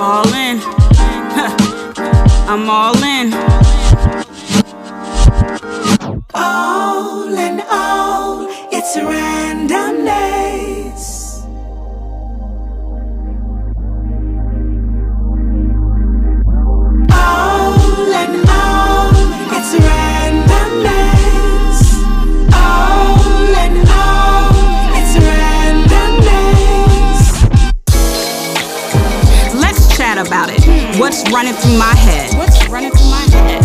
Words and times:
All 0.00 0.32
in. 0.32 0.60
I'm 2.48 2.70
all 2.70 2.96
in. 3.02 3.34
All 6.32 7.36
in 7.36 7.60
all, 7.68 8.46
it's 8.70 8.96
randomness. 8.96 9.67
Running 31.38 31.54
through 31.54 31.78
my 31.78 31.94
head? 31.94 32.34
What's 32.34 32.66
running 32.66 32.90
through 32.90 33.10
my 33.14 33.22
head? 33.30 33.62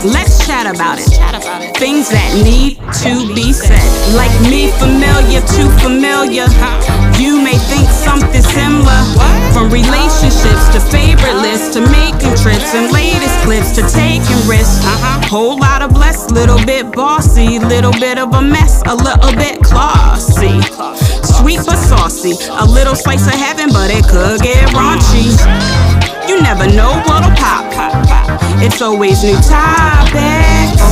Let's 0.00 0.46
chat 0.46 0.64
about 0.64 0.96
it. 0.96 1.04
Chat 1.12 1.36
about 1.36 1.60
it. 1.60 1.76
Things 1.76 2.08
that 2.08 2.32
need 2.40 2.80
to 3.04 3.28
be 3.36 3.52
said. 3.52 3.84
Like 4.16 4.32
me, 4.48 4.72
familiar, 4.80 5.44
too 5.44 5.68
familiar. 5.84 6.48
You 7.20 7.44
may 7.44 7.60
think 7.68 7.84
something 7.92 8.40
similar. 8.40 8.96
From 9.52 9.68
relationships 9.68 10.72
to 10.72 10.80
favorite 10.88 11.36
lists 11.44 11.76
to 11.76 11.84
making 11.92 12.32
trips 12.40 12.72
and 12.72 12.88
latest 12.96 13.36
clips 13.44 13.76
to 13.76 13.84
taking 13.92 14.40
risks. 14.48 14.80
Uh-huh. 14.88 15.28
Whole 15.28 15.58
lot 15.60 15.82
of 15.82 15.92
blessed, 15.92 16.32
little 16.32 16.64
bit 16.64 16.88
bossy, 16.96 17.58
little 17.58 17.92
bit 17.92 18.16
of 18.16 18.32
a 18.32 18.40
mess, 18.40 18.80
a 18.88 18.96
little 18.96 19.36
bit 19.36 19.60
classy. 19.60 20.64
Sweet 21.48 21.64
but 21.64 21.76
saucy, 21.76 22.34
a 22.60 22.66
little 22.66 22.94
slice 22.94 23.26
of 23.26 23.32
heaven, 23.32 23.70
but 23.72 23.88
it 23.90 24.04
could 24.04 24.38
get 24.42 24.68
raunchy. 24.76 25.32
You 26.28 26.42
never 26.42 26.66
know 26.66 26.92
what'll 27.08 27.30
pop. 27.40 27.72
Pop 27.72 28.06
pop. 28.06 28.38
It's 28.60 28.82
always 28.82 29.24
new 29.24 29.32
topics. 29.40 30.84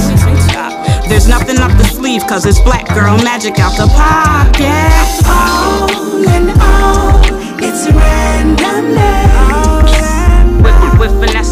There's 1.11 1.29
nothing 1.29 1.59
up 1.59 1.77
the 1.77 1.85
sleeve, 1.85 2.23
cause 2.27 2.47
it's 2.47 2.59
black 2.61 2.89
girl 2.95 3.19
magic 3.19 3.59
out 3.59 3.77
the 3.77 3.87
pocket. 3.93 4.97
All 5.29 6.25
in 6.25 6.48
all, 6.59 7.20
it's 7.61 7.85
randomness. 7.93 9.37
With, 10.65 10.98
with 10.98 11.13
Vanessa 11.20 11.45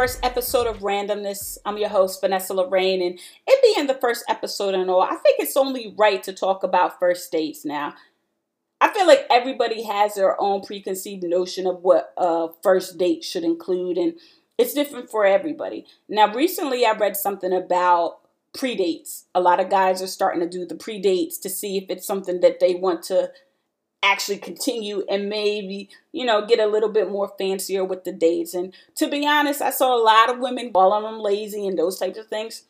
first 0.00 0.24
episode 0.24 0.66
of 0.66 0.78
Randomness. 0.78 1.58
I'm 1.66 1.76
your 1.76 1.90
host, 1.90 2.22
Vanessa 2.22 2.54
Lorraine, 2.54 3.02
and 3.02 3.18
it 3.46 3.76
being 3.76 3.86
the 3.86 4.00
first 4.00 4.24
episode 4.30 4.72
and 4.72 4.88
all, 4.88 5.02
I 5.02 5.14
think 5.16 5.38
it's 5.38 5.58
only 5.58 5.94
right 5.98 6.22
to 6.22 6.32
talk 6.32 6.62
about 6.62 6.98
first 6.98 7.30
dates 7.30 7.66
now. 7.66 7.92
I 8.80 8.94
feel 8.94 9.06
like 9.06 9.26
everybody 9.28 9.82
has 9.82 10.14
their 10.14 10.40
own 10.40 10.62
preconceived 10.62 11.22
notion 11.24 11.66
of 11.66 11.82
what 11.82 12.14
a 12.16 12.48
first 12.62 12.96
date 12.96 13.24
should 13.24 13.44
include, 13.44 13.98
and 13.98 14.14
it's 14.56 14.72
different 14.72 15.10
for 15.10 15.26
everybody. 15.26 15.84
Now, 16.08 16.32
recently 16.32 16.86
I 16.86 16.92
read 16.92 17.14
something 17.14 17.52
about 17.52 18.20
predates. 18.56 19.24
A 19.34 19.40
lot 19.42 19.60
of 19.60 19.68
guys 19.68 20.00
are 20.00 20.06
starting 20.06 20.40
to 20.40 20.48
do 20.48 20.64
the 20.64 20.76
predates 20.76 21.38
to 21.42 21.50
see 21.50 21.76
if 21.76 21.90
it's 21.90 22.06
something 22.06 22.40
that 22.40 22.58
they 22.58 22.74
want 22.74 23.02
to 23.02 23.32
actually 24.02 24.38
continue 24.38 25.04
and 25.10 25.28
maybe, 25.28 25.88
you 26.12 26.24
know, 26.24 26.46
get 26.46 26.58
a 26.58 26.66
little 26.66 26.88
bit 26.88 27.10
more 27.10 27.32
fancier 27.38 27.84
with 27.84 28.04
the 28.04 28.12
dates. 28.12 28.54
And 28.54 28.74
to 28.96 29.08
be 29.08 29.26
honest, 29.26 29.60
I 29.60 29.70
saw 29.70 29.94
a 29.94 30.02
lot 30.02 30.30
of 30.30 30.38
women 30.38 30.72
calling 30.72 31.04
them 31.04 31.20
lazy 31.20 31.66
and 31.66 31.78
those 31.78 31.98
types 31.98 32.18
of 32.18 32.26
things. 32.28 32.64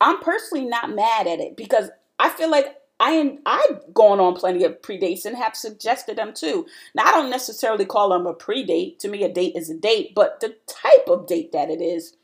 I'm 0.00 0.20
personally 0.20 0.64
not 0.64 0.94
mad 0.94 1.26
at 1.26 1.40
it 1.40 1.56
because 1.56 1.90
I 2.18 2.30
feel 2.30 2.50
like 2.50 2.76
I 2.98 3.12
am 3.12 3.38
I've 3.46 3.94
gone 3.94 4.20
on 4.20 4.34
plenty 4.34 4.64
of 4.64 4.82
predates 4.82 5.24
and 5.24 5.36
have 5.36 5.56
suggested 5.56 6.16
them 6.16 6.32
too. 6.34 6.66
Now 6.94 7.06
I 7.06 7.12
don't 7.12 7.30
necessarily 7.30 7.86
call 7.86 8.10
them 8.10 8.26
a 8.26 8.34
predate. 8.34 8.98
To 8.98 9.08
me, 9.08 9.22
a 9.24 9.32
date 9.32 9.56
is 9.56 9.70
a 9.70 9.74
date, 9.74 10.14
but 10.14 10.40
the 10.40 10.56
type 10.66 11.08
of 11.08 11.26
date 11.26 11.52
that 11.52 11.70
it 11.70 11.80
is 11.80 12.14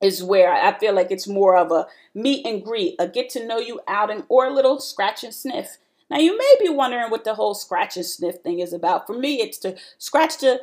is 0.00 0.22
where 0.22 0.52
I 0.52 0.76
feel 0.78 0.94
like 0.94 1.12
it's 1.12 1.28
more 1.28 1.56
of 1.56 1.70
a 1.70 1.86
meet 2.12 2.44
and 2.44 2.64
greet, 2.64 2.96
a 2.98 3.06
get 3.06 3.30
to 3.30 3.46
know 3.46 3.58
you 3.58 3.80
outing, 3.86 4.24
or 4.28 4.46
a 4.46 4.52
little 4.52 4.80
scratch 4.80 5.22
and 5.22 5.32
sniff. 5.32 5.78
Now, 6.12 6.18
you 6.18 6.36
may 6.36 6.54
be 6.60 6.68
wondering 6.68 7.10
what 7.10 7.24
the 7.24 7.34
whole 7.34 7.54
scratch 7.54 7.96
and 7.96 8.04
sniff 8.04 8.42
thing 8.42 8.60
is 8.60 8.74
about. 8.74 9.06
For 9.06 9.14
me, 9.14 9.40
it's 9.40 9.56
to 9.60 9.78
scratch 9.96 10.36
the 10.36 10.60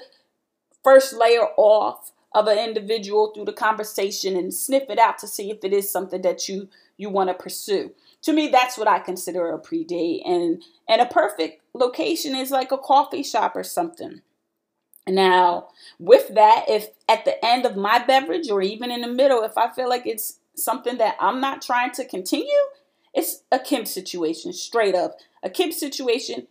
first 0.83 1.11
layer 1.11 1.47
off 1.57 2.11
of 2.35 2.45
an 2.45 2.59
individual 2.59 3.31
through 3.33 3.45
the 3.45 3.53
conversation 3.53 4.37
and 4.37 4.53
sniff 4.53 4.83
it 4.89 4.99
out 4.99 5.17
to 5.17 5.27
see 5.27 5.49
if 5.49 5.63
it 5.63 5.73
is 5.73 5.91
something 5.91 6.21
that 6.21 6.47
you 6.47 6.69
you 6.97 7.09
want 7.09 7.29
to 7.29 7.33
pursue. 7.33 7.91
To 8.23 8.33
me, 8.33 8.49
that's 8.49 8.77
what 8.77 8.87
I 8.87 8.99
consider 8.99 9.49
a 9.49 9.57
pre-date, 9.57 10.21
and 10.23 10.61
and 10.87 11.01
a 11.01 11.07
perfect 11.07 11.63
location 11.73 12.35
is 12.35 12.51
like 12.51 12.71
a 12.71 12.77
coffee 12.77 13.23
shop 13.23 13.55
or 13.55 13.63
something. 13.63 14.21
Now, 15.07 15.69
with 15.97 16.27
that, 16.35 16.65
if 16.67 16.89
at 17.07 17.25
the 17.25 17.43
end 17.43 17.65
of 17.65 17.75
my 17.75 17.97
beverage 17.97 18.51
or 18.51 18.61
even 18.61 18.91
in 18.91 19.01
the 19.01 19.07
middle, 19.07 19.41
if 19.41 19.57
I 19.57 19.71
feel 19.71 19.89
like 19.89 20.05
it's 20.05 20.37
something 20.55 20.99
that 20.99 21.15
I'm 21.19 21.41
not 21.41 21.63
trying 21.63 21.89
to 21.93 22.05
continue, 22.05 22.53
it's 23.13 23.41
a 23.51 23.57
Kim 23.57 23.85
situation, 23.85 24.53
straight 24.53 24.93
up. 24.93 25.17
A 25.43 25.49
Kim 25.49 25.71
situation 25.71 26.47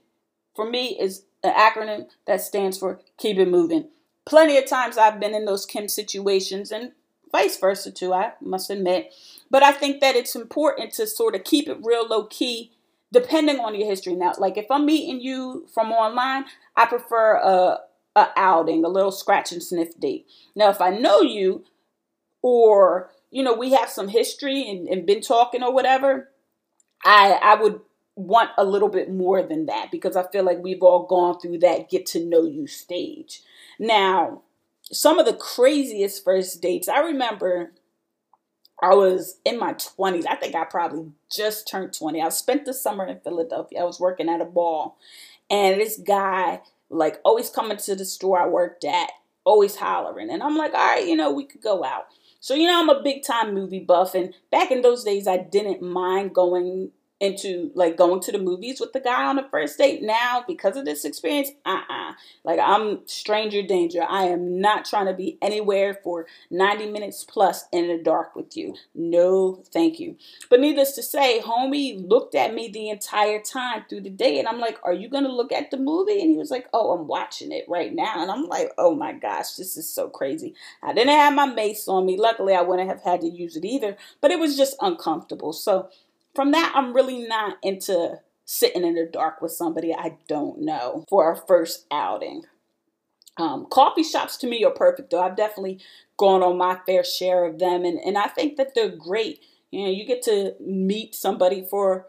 for 0.55 0.69
me 0.69 0.99
is 0.99 1.25
an 1.43 1.53
acronym 1.53 2.07
that 2.27 2.41
stands 2.41 2.79
for 2.79 3.01
keep 3.17 3.39
it 3.39 3.49
moving. 3.49 3.89
Plenty 4.25 4.59
of 4.59 4.67
times 4.67 4.99
I've 4.99 5.21
been 5.21 5.35
in 5.35 5.45
those 5.45 5.67
Kim 5.67 5.89
situations 5.89 6.71
and 6.71 6.93
vice 7.31 7.59
versa 7.59 7.91
too, 7.91 8.13
I 8.13 8.33
must 8.41 8.71
admit. 8.71 9.13
But 9.51 9.63
I 9.63 9.73
think 9.73 10.01
that 10.01 10.17
it's 10.17 10.35
important 10.35 10.93
to 10.95 11.07
sort 11.07 11.35
of 11.35 11.45
keep 11.45 11.69
it 11.69 11.79
real 11.83 12.07
low 12.07 12.25
key 12.25 12.73
depending 13.13 13.59
on 13.59 13.75
your 13.75 13.89
history. 13.89 14.15
Now, 14.15 14.33
like 14.39 14.59
if 14.59 14.71
I'm 14.71 14.85
meeting 14.85 15.21
you 15.21 15.67
from 15.73 15.93
online, 15.93 16.45
I 16.77 16.87
prefer 16.87 17.37
a, 17.37 17.79
a 18.17 18.29
outing, 18.37 18.85
a 18.85 18.89
little 18.89 19.13
scratch 19.13 19.53
and 19.53 19.63
sniff 19.63 19.99
date. 19.99 20.27
Now, 20.55 20.69
if 20.71 20.81
I 20.81 20.91
know 20.91 21.23
you 21.23 21.65
or 22.43 23.11
you 23.31 23.43
know 23.43 23.55
we 23.55 23.73
have 23.73 23.91
some 23.91 24.09
history 24.09 24.69
and, 24.69 24.89
and 24.89 25.07
been 25.07 25.21
talking 25.21 25.63
or 25.63 25.73
whatever, 25.73 26.31
I 27.05 27.39
I 27.43 27.55
would 27.55 27.81
want 28.19 28.51
a 28.59 28.65
little 28.65 28.89
bit 28.89 29.11
more 29.11 29.43
than 29.43 29.67
that 29.67 29.91
because 29.91 30.17
I 30.17 30.29
feel 30.31 30.45
like 30.45 30.59
we've 30.59 30.83
all 30.83 31.07
gone 31.07 31.39
through 31.39 31.59
that 31.59 31.89
get 31.89 32.05
to 32.07 32.25
know 32.25 32.43
you 32.43 32.67
stage. 32.67 33.43
Now, 33.79 34.43
some 34.83 35.19
of 35.19 35.27
the 35.27 35.35
craziest 35.35 36.25
first 36.25 36.61
dates, 36.61 36.89
I 36.89 36.99
remember 36.99 37.73
I 38.83 38.95
was 38.95 39.39
in 39.45 39.59
my 39.59 39.75
20s. 39.75 40.27
I 40.27 40.35
think 40.35 40.55
I 40.55 40.65
probably 40.65 41.13
just 41.31 41.69
turned 41.69 41.93
20. 41.93 42.21
I 42.21 42.29
spent 42.31 42.65
the 42.65 42.75
summer 42.75 43.07
in 43.07 43.21
Philadelphia. 43.21 43.81
I 43.81 43.85
was 43.85 44.01
working 44.01 44.29
at 44.29 44.41
a 44.41 44.45
ball. 44.45 44.99
And 45.51 45.81
this 45.81 45.97
guy, 45.97 46.63
like, 46.91 47.21
always 47.25 47.51
coming 47.51 47.77
to 47.79 47.95
the 47.95 48.05
store 48.05 48.41
I 48.41 48.47
worked 48.47 48.85
at, 48.85 49.11
always 49.45 49.77
hollering. 49.77 50.31
And 50.31 50.43
I'm 50.43 50.57
like, 50.57 50.75
all 50.75 50.87
right, 50.95 51.07
you 51.07 51.17
know, 51.17 51.33
we 51.33 51.45
could 51.45 51.63
go 51.63 51.85
out. 51.85 52.07
So, 52.41 52.55
you 52.55 52.67
know, 52.67 52.81
I'm 52.81 52.89
a 52.89 53.03
big 53.03 53.25
time 53.25 53.55
movie 53.55 53.81
buff. 53.81 54.15
And 54.15 54.35
back 54.51 54.71
in 54.71 54.83
those 54.83 55.05
days, 55.05 55.27
I 55.27 55.39
didn't 55.39 55.83
mind 55.83 56.35
going 56.35 56.91
into 57.21 57.73
like 57.75 57.97
going 57.97 58.21
to 58.21 58.33
the 58.33 58.39
movies 58.39 58.79
with 58.79 58.93
the 58.93 59.01
guy 59.01 59.25
on 59.25 59.37
the 59.37 59.47
first 59.51 59.77
date. 59.77 60.03
Now 60.03 60.45
because 60.47 60.77
of 60.77 60.85
this 60.85 61.05
experience 61.05 61.51
uh-uh. 61.67 62.13
Like 62.45 62.61
i'm 62.61 63.01
stranger 63.07 63.63
danger. 63.63 64.05
I 64.09 64.25
am 64.25 64.61
not 64.61 64.85
trying 64.85 65.07
to 65.07 65.15
be 65.15 65.37
anywhere 65.43 65.99
for 66.03 66.27
90 66.51 66.91
minutes 66.91 67.25
plus 67.25 67.65
in 67.73 67.89
the 67.89 67.99
dark 67.99 68.37
with 68.37 68.57
you. 68.57 68.75
No 68.95 69.65
thank 69.73 69.99
you. 69.99 70.17
But 70.49 70.61
needless 70.61 70.93
to 70.93 71.03
say 71.03 71.41
homie 71.41 72.09
looked 72.09 72.37
at 72.37 72.55
me 72.55 72.69
the 72.69 72.89
entire 72.89 73.41
time 73.41 73.85
through 73.89 74.03
the 74.03 74.11
day 74.11 74.39
and 74.39 74.47
i'm 74.47 74.61
like 74.61 74.79
are 74.85 74.95
you 74.95 75.09
gonna 75.09 75.29
look 75.29 75.53
at 75.53 75.71
the 75.71 75.77
movie? 75.77 76.21
And 76.21 76.31
he 76.31 76.37
was 76.37 76.53
like 76.53 76.69
oh 76.73 76.93
i'm 76.93 77.09
watching 77.09 77.51
it 77.51 77.65
right 77.69 77.93
now. 77.93 78.23
And 78.23 78.31
i'm 78.31 78.47
like 78.47 78.71
oh 78.79 78.95
my 78.95 79.13
gosh 79.13 79.55
this 79.57 79.77
is 79.77 79.89
so 79.89 80.09
crazy. 80.09 80.55
I 80.85 80.93
didn't 80.93 81.11
have 81.11 81.35
my 81.35 81.47
mace 81.47 81.89
on 81.89 82.07
me. 82.07 82.17
Luckily 82.17 82.55
i 82.55 82.63
wouldn't 82.63 82.89
have 82.89 83.03
had 83.03 83.23
to 83.23 83.29
use 83.29 83.57
it 83.57 83.65
either. 83.65 83.97
But 84.21 84.31
it 84.31 84.39
was 84.39 84.57
just 84.57 84.77
uncomfortable. 84.81 85.53
So 85.53 85.89
from 86.39 86.53
that, 86.53 86.71
I'm 86.77 86.93
really 86.93 87.27
not 87.27 87.57
into 87.65 88.21
sitting 88.45 88.85
in 88.85 88.95
the 88.95 89.11
dark 89.13 89.43
with 89.43 89.51
somebody 89.51 89.93
I 89.93 90.19
don't 90.29 90.61
know 90.61 91.05
for 91.09 91.25
our 91.25 91.35
first 91.35 91.85
outing. 91.91 92.45
Um, 93.39 93.67
coffee 93.69 94.05
shops 94.05 94.37
to 94.37 94.47
me 94.47 94.63
are 94.63 94.71
perfect 94.71 95.11
though. 95.11 95.21
I've 95.21 95.35
definitely 95.35 95.81
gone 96.17 96.45
on 96.45 96.57
my 96.57 96.79
fair 96.87 97.03
share 97.03 97.45
of 97.45 97.59
them, 97.59 97.85
and, 97.85 97.99
and 97.99 98.17
I 98.17 98.29
think 98.29 98.57
that 98.57 98.77
they're 98.77 98.89
great. 98.89 99.41
You 99.73 99.83
know, 99.83 99.91
you 99.91 100.07
get 100.07 100.23
to 100.27 100.55
meet 100.61 101.17
somebody 101.17 101.67
for 101.69 102.07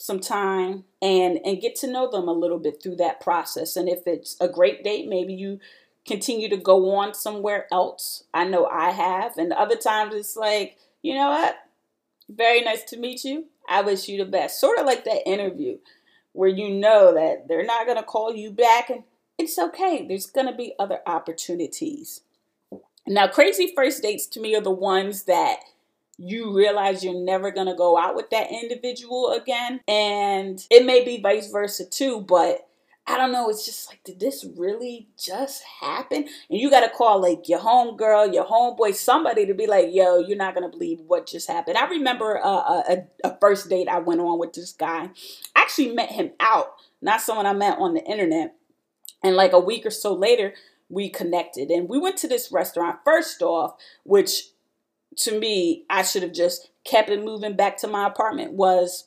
some 0.00 0.18
time 0.18 0.82
and 1.00 1.38
and 1.44 1.60
get 1.60 1.76
to 1.76 1.86
know 1.86 2.10
them 2.10 2.26
a 2.26 2.32
little 2.32 2.58
bit 2.58 2.82
through 2.82 2.96
that 2.96 3.20
process. 3.20 3.76
And 3.76 3.88
if 3.88 4.00
it's 4.04 4.36
a 4.40 4.48
great 4.48 4.82
date, 4.82 5.08
maybe 5.08 5.32
you 5.32 5.60
continue 6.04 6.48
to 6.48 6.56
go 6.56 6.92
on 6.96 7.14
somewhere 7.14 7.68
else. 7.70 8.24
I 8.34 8.46
know 8.46 8.66
I 8.66 8.90
have, 8.90 9.38
and 9.38 9.52
other 9.52 9.76
times 9.76 10.16
it's 10.16 10.34
like, 10.34 10.76
you 11.02 11.14
know 11.14 11.30
what? 11.30 11.56
Very 12.34 12.60
nice 12.62 12.84
to 12.84 12.96
meet 12.96 13.24
you. 13.24 13.46
I 13.68 13.82
wish 13.82 14.08
you 14.08 14.18
the 14.18 14.30
best. 14.30 14.60
Sort 14.60 14.78
of 14.78 14.86
like 14.86 15.04
that 15.04 15.28
interview 15.28 15.78
where 16.32 16.48
you 16.48 16.70
know 16.70 17.14
that 17.14 17.48
they're 17.48 17.64
not 17.64 17.86
going 17.86 17.96
to 17.96 18.02
call 18.02 18.34
you 18.34 18.50
back 18.50 18.90
and 18.90 19.02
it's 19.38 19.58
okay. 19.58 20.06
There's 20.06 20.26
going 20.26 20.46
to 20.46 20.54
be 20.54 20.74
other 20.78 21.00
opportunities. 21.06 22.22
Now, 23.06 23.26
crazy 23.26 23.72
first 23.74 24.02
dates 24.02 24.26
to 24.28 24.40
me 24.40 24.54
are 24.54 24.60
the 24.60 24.70
ones 24.70 25.24
that 25.24 25.60
you 26.18 26.54
realize 26.54 27.02
you're 27.02 27.14
never 27.14 27.50
going 27.50 27.66
to 27.66 27.74
go 27.74 27.98
out 27.98 28.14
with 28.14 28.28
that 28.30 28.52
individual 28.52 29.32
again. 29.32 29.80
And 29.88 30.64
it 30.70 30.84
may 30.84 31.04
be 31.04 31.20
vice 31.20 31.50
versa 31.50 31.86
too, 31.86 32.20
but 32.20 32.68
I 33.06 33.16
don't 33.16 33.32
know. 33.32 33.50
It's 33.50 33.64
just 33.64 33.88
like, 33.88 34.04
did 34.04 34.20
this 34.20 34.46
really 34.56 35.08
just 35.18 35.62
happen? 35.80 36.28
And 36.48 36.60
you 36.60 36.70
got 36.70 36.80
to 36.80 36.88
call 36.88 37.20
like 37.20 37.48
your 37.48 37.58
home 37.58 37.96
girl, 37.96 38.32
your 38.32 38.44
homeboy, 38.44 38.94
somebody 38.94 39.46
to 39.46 39.54
be 39.54 39.66
like, 39.66 39.88
yo, 39.90 40.18
you're 40.18 40.36
not 40.36 40.54
going 40.54 40.70
to 40.70 40.76
believe 40.76 41.00
what 41.00 41.26
just 41.26 41.48
happened. 41.48 41.76
I 41.76 41.88
remember 41.88 42.34
a, 42.36 42.48
a, 42.48 43.04
a 43.24 43.38
first 43.40 43.68
date 43.68 43.88
I 43.88 43.98
went 43.98 44.20
on 44.20 44.38
with 44.38 44.52
this 44.52 44.72
guy. 44.72 45.10
I 45.56 45.60
actually 45.60 45.92
met 45.92 46.12
him 46.12 46.30
out, 46.38 46.74
not 47.02 47.20
someone 47.20 47.46
I 47.46 47.52
met 47.52 47.78
on 47.78 47.94
the 47.94 48.04
internet. 48.04 48.54
And 49.24 49.34
like 49.34 49.52
a 49.52 49.60
week 49.60 49.84
or 49.84 49.90
so 49.90 50.14
later, 50.14 50.54
we 50.88 51.08
connected 51.08 51.70
and 51.70 51.88
we 51.88 51.98
went 51.98 52.16
to 52.18 52.28
this 52.28 52.52
restaurant 52.52 52.98
first 53.04 53.42
off, 53.42 53.74
which 54.04 54.50
to 55.16 55.38
me, 55.38 55.84
I 55.90 56.02
should 56.02 56.22
have 56.22 56.32
just 56.32 56.70
kept 56.84 57.10
it 57.10 57.24
moving 57.24 57.56
back 57.56 57.76
to 57.78 57.88
my 57.88 58.06
apartment 58.06 58.52
was 58.52 59.06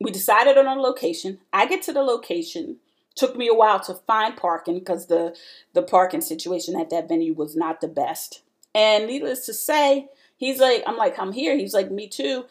we 0.00 0.10
decided 0.10 0.56
on 0.56 0.66
a 0.66 0.80
location. 0.80 1.38
I 1.52 1.66
get 1.66 1.82
to 1.82 1.92
the 1.92 2.02
location. 2.02 2.78
Took 3.20 3.36
me 3.36 3.48
a 3.48 3.54
while 3.54 3.80
to 3.80 3.96
find 4.06 4.34
parking 4.34 4.78
because 4.78 5.08
the 5.08 5.36
the 5.74 5.82
parking 5.82 6.22
situation 6.22 6.74
at 6.80 6.88
that 6.88 7.06
venue 7.06 7.34
was 7.34 7.54
not 7.54 7.82
the 7.82 7.86
best. 7.86 8.40
And 8.74 9.06
needless 9.06 9.44
to 9.44 9.52
say, 9.52 10.08
he's 10.38 10.58
like, 10.58 10.82
I'm 10.86 10.96
like, 10.96 11.18
I'm 11.18 11.32
here. 11.32 11.54
He's 11.54 11.74
like, 11.74 11.90
me 11.90 12.08
too. 12.08 12.46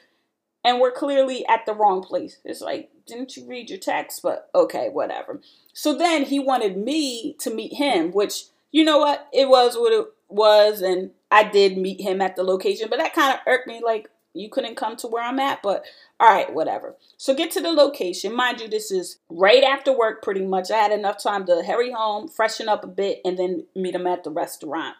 And 0.63 0.79
we're 0.79 0.91
clearly 0.91 1.43
at 1.47 1.65
the 1.65 1.73
wrong 1.73 2.03
place. 2.03 2.37
It's 2.45 2.61
like, 2.61 2.91
didn't 3.07 3.35
you 3.35 3.47
read 3.47 3.71
your 3.71 3.79
text? 3.79 4.21
But 4.21 4.51
okay, 4.53 4.89
whatever. 4.89 5.41
So 5.73 5.97
then 5.97 6.25
he 6.25 6.37
wanted 6.37 6.77
me 6.77 7.33
to 7.39 7.51
meet 7.51 7.73
him, 7.73 8.11
which, 8.11 8.43
you 8.71 8.83
know 8.83 8.99
what? 8.99 9.27
It 9.33 9.49
was 9.49 9.75
what 9.75 9.91
it 9.91 10.05
was. 10.27 10.83
And 10.83 11.09
I 11.31 11.45
did 11.45 11.79
meet 11.79 11.99
him 11.99 12.21
at 12.21 12.35
the 12.35 12.43
location, 12.43 12.89
but 12.91 12.99
that 12.99 13.15
kind 13.15 13.33
of 13.33 13.39
irked 13.47 13.65
me. 13.65 13.81
Like, 13.83 14.11
you 14.33 14.49
couldn't 14.49 14.75
come 14.75 14.95
to 14.97 15.07
where 15.07 15.23
I'm 15.23 15.39
at, 15.39 15.61
but 15.61 15.83
all 16.19 16.29
right, 16.29 16.53
whatever. 16.53 16.95
So 17.17 17.33
get 17.33 17.51
to 17.51 17.61
the 17.61 17.71
location. 17.71 18.35
Mind 18.35 18.61
you, 18.61 18.67
this 18.67 18.91
is 18.91 19.19
right 19.29 19.63
after 19.63 19.91
work 19.91 20.21
pretty 20.21 20.45
much. 20.45 20.71
I 20.71 20.77
had 20.77 20.91
enough 20.91 21.21
time 21.21 21.45
to 21.47 21.63
hurry 21.65 21.91
home, 21.91 22.27
freshen 22.27 22.69
up 22.69 22.83
a 22.83 22.87
bit, 22.87 23.21
and 23.25 23.37
then 23.37 23.65
meet 23.75 23.95
him 23.95 24.07
at 24.07 24.23
the 24.23 24.31
restaurant. 24.31 24.95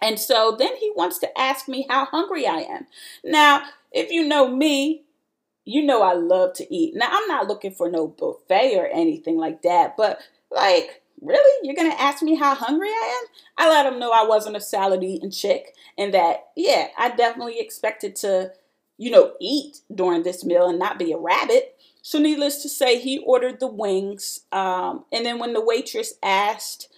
And 0.00 0.18
so 0.18 0.56
then 0.58 0.76
he 0.76 0.90
wants 0.96 1.18
to 1.18 1.38
ask 1.38 1.68
me 1.68 1.86
how 1.88 2.06
hungry 2.06 2.46
I 2.46 2.60
am. 2.60 2.86
Now, 3.22 3.64
if 3.92 4.10
you 4.10 4.26
know 4.26 4.48
me, 4.48 5.04
you 5.64 5.82
know 5.82 6.02
I 6.02 6.14
love 6.14 6.54
to 6.54 6.74
eat. 6.74 6.94
Now, 6.96 7.08
I'm 7.10 7.28
not 7.28 7.46
looking 7.46 7.72
for 7.72 7.90
no 7.90 8.06
buffet 8.08 8.78
or 8.78 8.86
anything 8.86 9.36
like 9.36 9.62
that, 9.62 9.96
but 9.96 10.20
like, 10.50 10.99
really? 11.20 11.66
You're 11.66 11.76
going 11.76 11.90
to 11.90 12.00
ask 12.00 12.22
me 12.22 12.34
how 12.34 12.54
hungry 12.54 12.88
I 12.88 13.20
am? 13.20 13.28
I 13.58 13.68
let 13.68 13.92
him 13.92 13.98
know 13.98 14.12
I 14.12 14.26
wasn't 14.26 14.56
a 14.56 14.60
salad 14.60 15.02
eating 15.02 15.30
chick 15.30 15.74
and 15.98 16.14
that, 16.14 16.48
yeah, 16.56 16.88
I 16.98 17.10
definitely 17.10 17.60
expected 17.60 18.16
to, 18.16 18.52
you 18.98 19.10
know, 19.10 19.32
eat 19.40 19.80
during 19.94 20.22
this 20.22 20.44
meal 20.44 20.68
and 20.68 20.78
not 20.78 20.98
be 20.98 21.12
a 21.12 21.18
rabbit. 21.18 21.76
So, 22.02 22.18
needless 22.18 22.62
to 22.62 22.68
say, 22.68 22.98
he 22.98 23.18
ordered 23.18 23.60
the 23.60 23.66
wings. 23.66 24.40
Um, 24.52 25.04
and 25.12 25.24
then 25.26 25.38
when 25.38 25.52
the 25.52 25.64
waitress 25.64 26.14
asked 26.22 26.88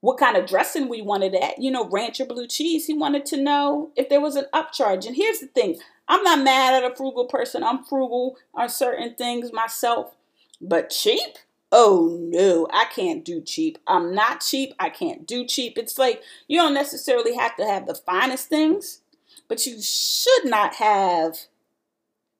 what 0.00 0.18
kind 0.18 0.36
of 0.36 0.46
dressing 0.46 0.88
we 0.88 1.02
wanted 1.02 1.34
at, 1.34 1.58
you 1.58 1.70
know, 1.70 1.88
ranch 1.88 2.20
or 2.20 2.26
blue 2.26 2.46
cheese, 2.46 2.86
he 2.86 2.94
wanted 2.94 3.26
to 3.26 3.36
know 3.36 3.90
if 3.96 4.08
there 4.08 4.20
was 4.20 4.36
an 4.36 4.46
upcharge. 4.54 5.06
And 5.06 5.16
here's 5.16 5.40
the 5.40 5.48
thing 5.48 5.78
I'm 6.08 6.22
not 6.22 6.42
mad 6.42 6.82
at 6.82 6.90
a 6.90 6.94
frugal 6.94 7.26
person, 7.26 7.62
I'm 7.62 7.84
frugal 7.84 8.36
on 8.54 8.68
certain 8.68 9.14
things 9.14 9.52
myself, 9.52 10.14
but 10.60 10.90
cheap? 10.90 11.36
Oh 11.72 12.16
no, 12.20 12.66
I 12.72 12.86
can't 12.86 13.24
do 13.24 13.40
cheap. 13.40 13.78
I'm 13.86 14.14
not 14.14 14.40
cheap. 14.40 14.74
I 14.78 14.90
can't 14.90 15.26
do 15.26 15.44
cheap. 15.46 15.76
It's 15.76 15.98
like 15.98 16.22
you 16.46 16.58
don't 16.58 16.74
necessarily 16.74 17.36
have 17.36 17.56
to 17.56 17.64
have 17.64 17.86
the 17.86 17.94
finest 17.94 18.48
things, 18.48 19.00
but 19.48 19.66
you 19.66 19.80
should 19.80 20.44
not 20.44 20.76
have 20.76 21.36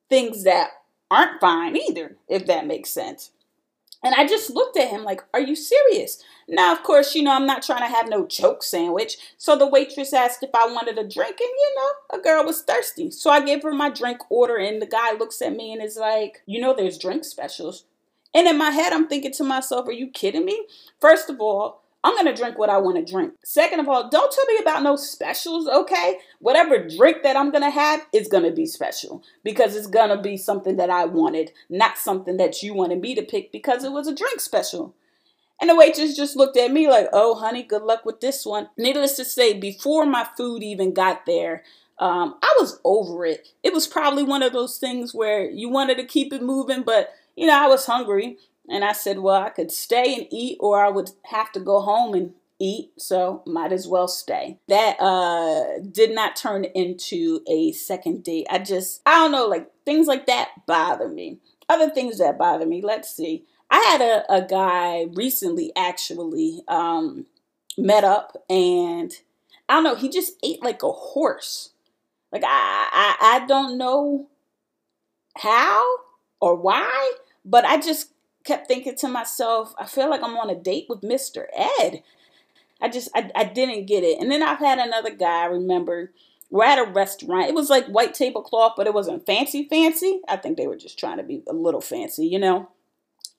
things 0.09 0.43
that 0.43 0.71
aren't 1.11 1.39
fine 1.39 1.75
either, 1.75 2.17
if 2.27 2.45
that 2.47 2.67
makes 2.67 2.89
sense. 2.89 3.31
And 4.01 4.15
I 4.15 4.25
just 4.25 4.49
looked 4.49 4.77
at 4.77 4.89
him 4.89 5.03
like, 5.03 5.23
Are 5.33 5.41
you 5.41 5.55
serious? 5.55 6.23
Now, 6.47 6.71
of 6.71 6.83
course, 6.83 7.15
you 7.15 7.21
know, 7.21 7.33
I'm 7.33 7.45
not 7.45 7.61
trying 7.63 7.81
to 7.81 7.95
have 7.95 8.09
no 8.09 8.25
choke 8.25 8.63
sandwich. 8.63 9.17
So 9.37 9.57
the 9.57 9.67
waitress 9.67 10.13
asked 10.13 10.41
if 10.41 10.51
I 10.53 10.67
wanted 10.67 10.97
a 10.97 11.07
drink, 11.07 11.37
and 11.39 11.49
you 11.49 11.75
know, 11.75 12.17
a 12.17 12.21
girl 12.21 12.45
was 12.45 12.61
thirsty. 12.61 13.11
So 13.11 13.29
I 13.29 13.43
gave 13.43 13.61
her 13.63 13.73
my 13.73 13.89
drink 13.89 14.19
order, 14.29 14.57
and 14.57 14.81
the 14.81 14.87
guy 14.87 15.13
looks 15.13 15.41
at 15.41 15.55
me 15.55 15.73
and 15.73 15.83
is 15.83 15.97
like, 15.97 16.41
You 16.45 16.61
know, 16.61 16.73
there's 16.73 16.97
drink 16.97 17.25
specials. 17.25 17.83
And 18.33 18.47
in 18.47 18.57
my 18.57 18.69
head, 18.69 18.93
I'm 18.93 19.07
thinking 19.07 19.33
to 19.33 19.43
myself, 19.43 19.87
are 19.87 19.93
you 19.93 20.07
kidding 20.07 20.45
me? 20.45 20.65
First 20.99 21.29
of 21.29 21.39
all, 21.39 21.81
I'm 22.03 22.13
going 22.13 22.33
to 22.33 22.39
drink 22.39 22.57
what 22.57 22.69
I 22.69 22.77
want 22.77 22.95
to 22.95 23.11
drink. 23.11 23.33
Second 23.43 23.81
of 23.81 23.89
all, 23.89 24.09
don't 24.09 24.31
tell 24.31 24.45
me 24.45 24.57
about 24.61 24.83
no 24.83 24.95
specials, 24.95 25.67
okay? 25.67 26.17
Whatever 26.39 26.87
drink 26.87 27.23
that 27.23 27.35
I'm 27.35 27.51
going 27.51 27.63
to 27.63 27.69
have 27.69 28.05
is 28.13 28.29
going 28.29 28.43
to 28.43 28.51
be 28.51 28.65
special 28.65 29.21
because 29.43 29.75
it's 29.75 29.87
going 29.87 30.09
to 30.09 30.21
be 30.21 30.37
something 30.37 30.77
that 30.77 30.89
I 30.89 31.05
wanted, 31.05 31.51
not 31.69 31.97
something 31.97 32.37
that 32.37 32.63
you 32.63 32.73
wanted 32.73 33.01
me 33.01 33.15
to 33.15 33.21
pick 33.21 33.51
because 33.51 33.83
it 33.83 33.91
was 33.91 34.07
a 34.07 34.15
drink 34.15 34.39
special. 34.39 34.95
And 35.59 35.69
the 35.69 35.75
waitress 35.75 36.15
just 36.15 36.37
looked 36.37 36.55
at 36.55 36.71
me 36.71 36.87
like, 36.87 37.07
oh, 37.11 37.35
honey, 37.35 37.63
good 37.63 37.81
luck 37.81 38.05
with 38.05 38.21
this 38.21 38.45
one. 38.45 38.69
Needless 38.77 39.17
to 39.17 39.25
say, 39.25 39.53
before 39.53 40.05
my 40.05 40.25
food 40.37 40.63
even 40.63 40.93
got 40.93 41.25
there, 41.25 41.63
um, 41.97 42.35
I 42.41 42.55
was 42.61 42.79
over 42.85 43.25
it. 43.25 43.49
It 43.61 43.73
was 43.73 43.87
probably 43.87 44.23
one 44.23 44.41
of 44.41 44.53
those 44.53 44.77
things 44.77 45.13
where 45.13 45.49
you 45.49 45.67
wanted 45.67 45.97
to 45.97 46.05
keep 46.05 46.31
it 46.31 46.41
moving, 46.41 46.83
but 46.83 47.09
you 47.39 47.47
know, 47.47 47.57
I 47.63 47.67
was 47.67 47.85
hungry 47.85 48.37
and 48.69 48.83
I 48.83 48.91
said, 48.91 49.19
well, 49.19 49.41
I 49.41 49.49
could 49.49 49.71
stay 49.71 50.13
and 50.13 50.27
eat 50.29 50.57
or 50.59 50.83
I 50.83 50.89
would 50.89 51.11
have 51.31 51.51
to 51.53 51.59
go 51.61 51.79
home 51.79 52.13
and 52.13 52.33
eat, 52.59 52.91
so 52.97 53.41
might 53.45 53.71
as 53.71 53.87
well 53.87 54.09
stay. 54.09 54.59
That 54.67 54.99
uh 54.99 55.79
did 55.89 56.13
not 56.13 56.35
turn 56.35 56.65
into 56.65 57.39
a 57.47 57.71
second 57.71 58.23
date. 58.25 58.47
I 58.49 58.59
just 58.59 59.01
I 59.05 59.15
don't 59.15 59.31
know, 59.31 59.47
like 59.47 59.71
things 59.85 60.05
like 60.07 60.25
that 60.25 60.49
bother 60.67 61.07
me. 61.07 61.37
Other 61.69 61.89
things 61.89 62.17
that 62.17 62.37
bother 62.37 62.65
me, 62.65 62.81
let's 62.81 63.09
see. 63.15 63.45
I 63.71 63.77
had 63.79 64.01
a, 64.01 64.33
a 64.33 64.45
guy 64.45 65.05
recently 65.13 65.71
actually 65.77 66.61
um 66.67 67.25
met 67.77 68.03
up 68.03 68.35
and 68.49 69.13
I 69.69 69.75
don't 69.75 69.83
know, 69.85 69.95
he 69.95 70.09
just 70.09 70.33
ate 70.43 70.61
like 70.61 70.83
a 70.83 70.91
horse. 70.91 71.69
Like 72.33 72.43
I 72.45 72.49
I, 72.91 73.39
I 73.41 73.45
don't 73.47 73.77
know 73.77 74.27
how 75.37 75.85
or 76.41 76.55
why, 76.55 77.11
but 77.49 77.65
I 77.65 77.77
just 77.77 78.13
kept 78.43 78.67
thinking 78.67 78.95
to 78.95 79.07
myself, 79.07 79.73
I 79.77 79.85
feel 79.85 80.09
like 80.09 80.23
I'm 80.23 80.37
on 80.37 80.49
a 80.49 80.55
date 80.55 80.85
with 80.87 81.01
Mr. 81.01 81.45
Ed. 81.55 82.03
I 82.81 82.87
just, 82.89 83.09
I, 83.13 83.29
I 83.35 83.43
didn't 83.43 83.87
get 83.87 84.03
it. 84.03 84.19
And 84.21 84.31
then 84.31 84.41
I've 84.41 84.59
had 84.59 84.79
another 84.79 85.13
guy, 85.13 85.43
I 85.43 85.45
remember, 85.45 86.11
we're 86.49 86.65
at 86.65 86.79
a 86.79 86.91
restaurant. 86.91 87.49
It 87.49 87.55
was 87.55 87.69
like 87.69 87.85
white 87.87 88.13
tablecloth, 88.13 88.73
but 88.77 88.87
it 88.87 88.93
wasn't 88.93 89.25
fancy, 89.25 89.67
fancy. 89.67 90.21
I 90.27 90.37
think 90.37 90.57
they 90.57 90.67
were 90.67 90.77
just 90.77 90.97
trying 90.97 91.17
to 91.17 91.23
be 91.23 91.43
a 91.49 91.53
little 91.53 91.81
fancy, 91.81 92.25
you 92.25 92.39
know? 92.39 92.69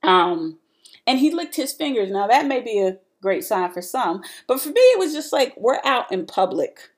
Um, 0.03 0.59
and 1.07 1.19
he 1.19 1.33
licked 1.33 1.57
his 1.57 1.73
fingers. 1.73 2.11
Now, 2.11 2.27
that 2.27 2.47
may 2.47 2.61
be 2.61 2.81
a 2.81 2.99
great 3.23 3.45
sign 3.45 3.73
for 3.73 3.83
some, 3.83 4.23
but 4.47 4.61
for 4.61 4.69
me, 4.69 4.81
it 4.81 4.99
was 4.99 5.13
just 5.13 5.33
like, 5.33 5.55
we're 5.57 5.81
out 5.85 6.11
in 6.13 6.27
public. 6.27 6.91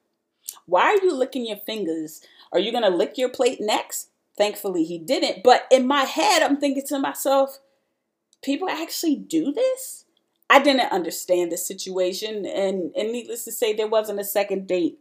Why 0.67 0.83
are 0.83 1.05
you 1.05 1.15
licking 1.15 1.47
your 1.47 1.57
fingers? 1.57 2.21
Are 2.53 2.59
you 2.59 2.73
going 2.73 2.85
to 2.85 2.91
lick 2.91 3.17
your 3.17 3.29
plate 3.29 3.59
next? 3.61 4.09
Thankfully, 4.37 4.85
he 4.85 4.99
didn't. 4.99 5.43
But 5.43 5.67
in 5.71 5.87
my 5.87 6.03
head, 6.03 6.43
I'm 6.43 6.59
thinking 6.59 6.85
to 6.87 6.99
myself, 6.99 7.59
people 8.43 8.69
actually 8.69 9.17
do 9.17 9.53
this? 9.53 10.05
I 10.49 10.63
didn't 10.63 10.93
understand 10.93 11.53
the 11.53 11.57
situation. 11.57 12.45
And, 12.47 12.93
and 12.97 13.13
needless 13.13 13.45
to 13.45 13.53
say, 13.53 13.73
there 13.73 13.87
wasn't 13.87 14.21
a 14.21 14.25
second 14.25 14.67
date 14.67 14.99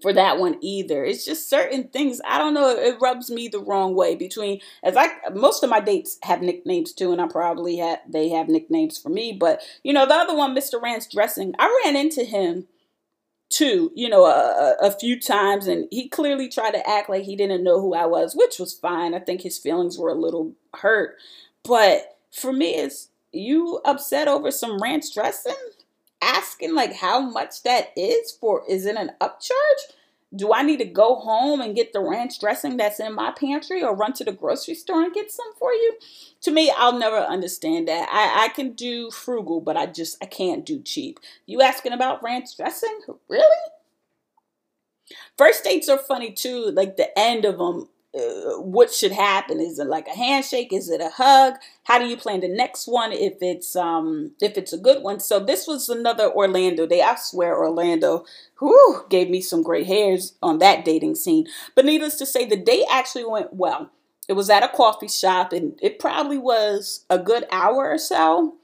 for 0.00 0.12
that 0.12 0.38
one 0.38 0.56
either. 0.60 1.04
It's 1.04 1.24
just 1.24 1.48
certain 1.48 1.88
things. 1.88 2.20
I 2.26 2.38
don't 2.38 2.54
know. 2.54 2.70
It 2.70 3.00
rubs 3.00 3.30
me 3.30 3.48
the 3.48 3.60
wrong 3.60 3.94
way 3.94 4.14
between 4.14 4.60
as 4.82 4.96
I 4.96 5.08
most 5.34 5.62
of 5.62 5.70
my 5.70 5.80
dates 5.80 6.18
have 6.22 6.42
nicknames 6.42 6.92
too, 6.92 7.12
and 7.12 7.20
I 7.20 7.26
probably 7.26 7.78
had 7.78 8.00
they 8.08 8.28
have 8.30 8.48
nicknames 8.48 8.98
for 8.98 9.08
me. 9.08 9.32
But 9.32 9.62
you 9.82 9.92
know, 9.92 10.06
the 10.06 10.14
other 10.14 10.36
one, 10.36 10.54
Mr. 10.54 10.80
Ranch 10.80 11.10
dressing, 11.10 11.54
I 11.58 11.82
ran 11.84 11.96
into 11.96 12.24
him 12.24 12.66
too, 13.50 13.90
you 13.94 14.08
know, 14.08 14.26
a, 14.26 14.76
a, 14.80 14.90
few 14.90 15.18
times, 15.18 15.66
and 15.66 15.88
he 15.90 16.08
clearly 16.08 16.48
tried 16.48 16.72
to 16.72 16.88
act 16.88 17.08
like 17.08 17.24
he 17.24 17.34
didn't 17.34 17.64
know 17.64 17.80
who 17.80 17.94
I 17.94 18.06
was, 18.06 18.36
which 18.36 18.58
was 18.58 18.74
fine. 18.74 19.14
I 19.14 19.20
think 19.20 19.40
his 19.40 19.58
feelings 19.58 19.98
were 19.98 20.10
a 20.10 20.14
little 20.14 20.52
hurt, 20.74 21.16
but 21.62 22.18
for 22.30 22.52
me, 22.52 22.74
it's 22.74 23.08
you 23.32 23.80
upset 23.84 24.28
over 24.28 24.50
some 24.50 24.80
ranch 24.80 25.14
dressing, 25.14 25.56
asking 26.20 26.74
like 26.74 26.94
how 26.94 27.20
much 27.20 27.62
that 27.62 27.92
is 27.96 28.32
for. 28.32 28.62
Is 28.68 28.86
it 28.86 28.96
an 28.96 29.12
upcharge? 29.20 29.92
Do 30.34 30.52
I 30.52 30.62
need 30.62 30.78
to 30.78 30.84
go 30.84 31.14
home 31.14 31.60
and 31.62 31.74
get 31.74 31.92
the 31.92 32.00
ranch 32.00 32.38
dressing 32.38 32.76
that's 32.76 33.00
in 33.00 33.14
my 33.14 33.30
pantry 33.30 33.82
or 33.82 33.94
run 33.94 34.12
to 34.14 34.24
the 34.24 34.32
grocery 34.32 34.74
store 34.74 35.02
and 35.02 35.14
get 35.14 35.30
some 35.30 35.54
for 35.58 35.72
you? 35.72 35.96
To 36.42 36.50
me, 36.50 36.70
I'll 36.76 36.98
never 36.98 37.16
understand 37.16 37.88
that. 37.88 38.08
I, 38.12 38.44
I 38.44 38.48
can 38.48 38.72
do 38.72 39.10
frugal, 39.10 39.60
but 39.62 39.76
I 39.76 39.86
just 39.86 40.22
I 40.22 40.26
can't 40.26 40.66
do 40.66 40.82
cheap. 40.82 41.18
You 41.46 41.62
asking 41.62 41.92
about 41.92 42.22
ranch 42.22 42.56
dressing? 42.56 43.00
Really? 43.28 43.46
First 45.38 45.64
dates 45.64 45.88
are 45.88 45.98
funny 45.98 46.30
too. 46.32 46.70
Like 46.72 46.96
the 46.96 47.16
end 47.18 47.44
of 47.44 47.58
them, 47.58 47.88
uh, 48.14 48.60
what 48.60 48.92
should 48.92 49.12
happen? 49.12 49.60
Is 49.60 49.78
it 49.78 49.86
like 49.86 50.08
a 50.08 50.16
handshake? 50.16 50.72
Is 50.72 50.88
it 50.88 51.00
a 51.00 51.10
hug? 51.10 51.54
How 51.84 51.98
do 51.98 52.06
you 52.06 52.16
plan 52.16 52.40
the 52.40 52.48
next 52.48 52.86
one 52.86 53.12
if 53.12 53.34
it's 53.40 53.76
um 53.76 54.32
if 54.40 54.56
it's 54.56 54.72
a 54.72 54.78
good 54.78 55.02
one? 55.02 55.20
So 55.20 55.38
this 55.40 55.66
was 55.66 55.88
another 55.88 56.30
Orlando 56.32 56.86
day. 56.86 57.02
I 57.02 57.16
swear 57.16 57.56
Orlando, 57.56 58.24
who 58.54 59.06
gave 59.10 59.28
me 59.28 59.40
some 59.40 59.62
great 59.62 59.86
hairs 59.86 60.34
on 60.42 60.58
that 60.58 60.84
dating 60.84 61.16
scene. 61.16 61.46
But 61.74 61.84
needless 61.84 62.16
to 62.16 62.26
say, 62.26 62.46
the 62.46 62.56
date 62.56 62.86
actually 62.90 63.26
went 63.26 63.52
well. 63.52 63.90
It 64.26 64.34
was 64.34 64.50
at 64.50 64.62
a 64.62 64.68
coffee 64.68 65.08
shop, 65.08 65.52
and 65.52 65.78
it 65.82 65.98
probably 65.98 66.38
was 66.38 67.04
a 67.08 67.18
good 67.18 67.46
hour 67.50 67.90
or 67.90 67.98
so. 67.98 68.56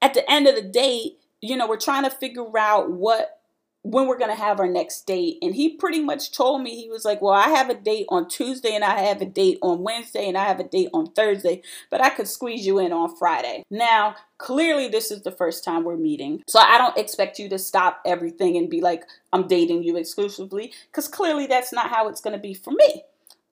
At 0.00 0.14
the 0.14 0.28
end 0.30 0.46
of 0.46 0.54
the 0.54 0.62
date, 0.62 1.18
you 1.40 1.56
know, 1.56 1.68
we're 1.68 1.76
trying 1.76 2.04
to 2.04 2.10
figure 2.10 2.58
out 2.58 2.90
what 2.90 3.40
when 3.84 4.06
we're 4.06 4.18
going 4.18 4.34
to 4.34 4.42
have 4.42 4.60
our 4.60 4.66
next 4.66 5.06
date. 5.06 5.36
And 5.42 5.54
he 5.54 5.68
pretty 5.68 6.00
much 6.00 6.32
told 6.32 6.62
me, 6.62 6.74
he 6.74 6.88
was 6.88 7.04
like, 7.04 7.20
Well, 7.20 7.34
I 7.34 7.50
have 7.50 7.68
a 7.68 7.74
date 7.74 8.06
on 8.08 8.28
Tuesday 8.28 8.74
and 8.74 8.82
I 8.82 9.00
have 9.00 9.20
a 9.20 9.26
date 9.26 9.58
on 9.60 9.82
Wednesday 9.82 10.26
and 10.26 10.38
I 10.38 10.44
have 10.44 10.58
a 10.58 10.64
date 10.64 10.88
on 10.94 11.12
Thursday, 11.12 11.62
but 11.90 12.02
I 12.02 12.08
could 12.08 12.26
squeeze 12.26 12.66
you 12.66 12.78
in 12.78 12.92
on 12.92 13.14
Friday. 13.14 13.62
Now, 13.70 14.16
clearly, 14.38 14.88
this 14.88 15.10
is 15.10 15.22
the 15.22 15.30
first 15.30 15.64
time 15.64 15.84
we're 15.84 15.98
meeting. 15.98 16.42
So 16.48 16.58
I 16.58 16.78
don't 16.78 16.96
expect 16.96 17.38
you 17.38 17.48
to 17.50 17.58
stop 17.58 18.00
everything 18.06 18.56
and 18.56 18.70
be 18.70 18.80
like, 18.80 19.04
I'm 19.34 19.46
dating 19.46 19.82
you 19.82 19.96
exclusively, 19.98 20.72
because 20.90 21.06
clearly 21.06 21.46
that's 21.46 21.72
not 21.72 21.90
how 21.90 22.08
it's 22.08 22.22
going 22.22 22.36
to 22.36 22.42
be 22.42 22.54
for 22.54 22.70
me. 22.70 23.02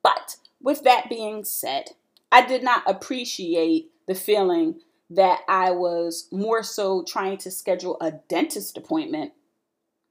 But 0.02 0.36
with 0.62 0.82
that 0.84 1.10
being 1.10 1.44
said, 1.44 1.90
I 2.32 2.46
did 2.46 2.62
not 2.62 2.82
appreciate 2.86 3.90
the 4.08 4.14
feeling 4.14 4.80
that 5.10 5.40
I 5.46 5.72
was 5.72 6.26
more 6.32 6.62
so 6.62 7.04
trying 7.06 7.36
to 7.38 7.50
schedule 7.50 7.98
a 8.00 8.12
dentist 8.12 8.78
appointment 8.78 9.32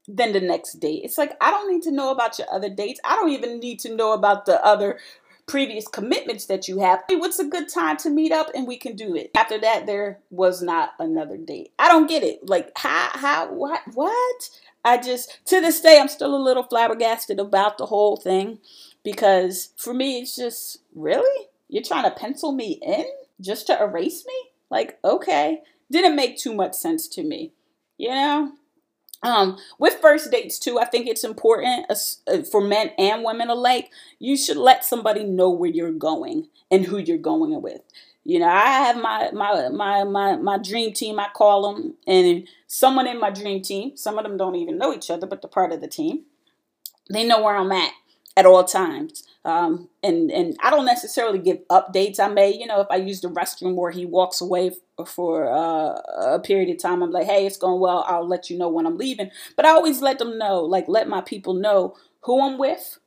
than 0.08 0.32
the 0.32 0.40
next 0.40 0.74
date. 0.74 1.02
It's 1.04 1.18
like 1.18 1.36
I 1.40 1.50
don't 1.50 1.72
need 1.72 1.82
to 1.82 1.92
know 1.92 2.10
about 2.10 2.38
your 2.38 2.52
other 2.52 2.68
dates. 2.68 3.00
I 3.04 3.16
don't 3.16 3.30
even 3.30 3.60
need 3.60 3.78
to 3.80 3.94
know 3.94 4.12
about 4.12 4.46
the 4.46 4.64
other 4.64 4.98
previous 5.46 5.86
commitments 5.86 6.46
that 6.46 6.68
you 6.68 6.80
have. 6.80 7.02
What's 7.08 7.38
a 7.38 7.44
good 7.44 7.68
time 7.68 7.96
to 7.98 8.10
meet 8.10 8.32
up 8.32 8.48
and 8.54 8.66
we 8.66 8.76
can 8.76 8.96
do 8.96 9.14
it. 9.14 9.30
After 9.36 9.58
that 9.60 9.86
there 9.86 10.18
was 10.30 10.62
not 10.62 10.90
another 10.98 11.36
date. 11.36 11.72
I 11.78 11.88
don't 11.88 12.08
get 12.08 12.22
it. 12.22 12.48
Like 12.48 12.72
how 12.76 13.10
how 13.12 13.52
what 13.52 13.82
what? 13.94 14.50
I 14.84 14.98
just 14.98 15.40
to 15.46 15.60
this 15.60 15.80
day 15.80 15.98
I'm 16.00 16.08
still 16.08 16.34
a 16.34 16.42
little 16.42 16.64
flabbergasted 16.64 17.38
about 17.38 17.78
the 17.78 17.86
whole 17.86 18.16
thing 18.16 18.58
because 19.04 19.70
for 19.76 19.94
me 19.94 20.20
it's 20.20 20.36
just 20.36 20.78
really 20.94 21.46
you're 21.68 21.82
trying 21.82 22.04
to 22.04 22.10
pencil 22.10 22.52
me 22.52 22.78
in 22.82 23.04
just 23.40 23.66
to 23.68 23.80
erase 23.80 24.24
me? 24.26 24.50
Like 24.70 24.98
okay, 25.04 25.60
didn't 25.90 26.16
make 26.16 26.38
too 26.38 26.54
much 26.54 26.74
sense 26.74 27.06
to 27.08 27.22
me. 27.22 27.52
You 27.98 28.10
know? 28.10 28.52
Um, 29.22 29.56
with 29.78 29.94
first 30.00 30.30
dates 30.32 30.58
too, 30.58 30.78
I 30.80 30.84
think 30.84 31.06
it's 31.06 31.22
important 31.24 31.86
uh, 31.90 32.42
for 32.42 32.60
men 32.60 32.90
and 32.98 33.22
women 33.24 33.50
alike. 33.50 33.90
You 34.18 34.36
should 34.36 34.56
let 34.56 34.84
somebody 34.84 35.24
know 35.24 35.50
where 35.50 35.70
you're 35.70 35.92
going 35.92 36.48
and 36.70 36.84
who 36.86 36.98
you're 36.98 37.18
going 37.18 37.62
with. 37.62 37.82
You 38.24 38.40
know, 38.40 38.48
I 38.48 38.66
have 38.66 38.96
my 39.00 39.30
my 39.32 39.68
my 39.68 40.04
my 40.04 40.36
my 40.36 40.58
dream 40.58 40.92
team. 40.92 41.18
I 41.20 41.28
call 41.34 41.74
them, 41.74 41.94
and 42.06 42.46
someone 42.66 43.06
in 43.08 43.18
my 43.20 43.30
dream 43.30 43.62
team. 43.62 43.96
Some 43.96 44.18
of 44.18 44.24
them 44.24 44.36
don't 44.36 44.56
even 44.56 44.78
know 44.78 44.92
each 44.92 45.10
other, 45.10 45.26
but 45.26 45.42
they're 45.42 45.48
part 45.48 45.72
of 45.72 45.80
the 45.80 45.88
team. 45.88 46.22
They 47.10 47.26
know 47.26 47.42
where 47.42 47.56
I'm 47.56 47.72
at 47.72 47.92
at 48.36 48.46
all 48.46 48.64
times. 48.64 49.24
Um, 49.44 49.88
and 50.04 50.30
and 50.30 50.56
I 50.62 50.70
don't 50.70 50.84
necessarily 50.84 51.40
give 51.40 51.58
updates. 51.68 52.20
I 52.20 52.28
may, 52.28 52.54
you 52.54 52.66
know, 52.66 52.80
if 52.80 52.86
I 52.90 52.96
use 52.96 53.20
the 53.20 53.28
restroom 53.28 53.76
or 53.76 53.90
he 53.90 54.06
walks 54.06 54.40
away 54.40 54.70
for 55.04 55.52
uh, 55.52 56.34
a 56.34 56.40
period 56.40 56.70
of 56.70 56.80
time, 56.80 57.02
I'm 57.02 57.10
like, 57.10 57.26
hey, 57.26 57.44
it's 57.44 57.56
going 57.56 57.80
well. 57.80 58.04
I'll 58.06 58.26
let 58.26 58.50
you 58.50 58.56
know 58.56 58.68
when 58.68 58.86
I'm 58.86 58.96
leaving. 58.96 59.30
But 59.56 59.66
I 59.66 59.70
always 59.70 60.00
let 60.00 60.18
them 60.18 60.38
know, 60.38 60.60
like, 60.60 60.84
let 60.86 61.08
my 61.08 61.22
people 61.22 61.54
know 61.54 61.96
who 62.20 62.40
I'm 62.40 62.56
with. 62.56 62.98